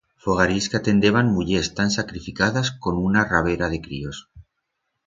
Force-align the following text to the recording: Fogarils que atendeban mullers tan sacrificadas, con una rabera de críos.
Fogarils 0.25 0.69
que 0.73 0.79
atendeban 0.79 1.29
mullers 1.35 1.69
tan 1.81 1.91
sacrificadas, 1.97 2.71
con 2.87 2.97
una 3.07 3.23
rabera 3.31 3.69
de 3.73 3.81
críos. 3.89 4.27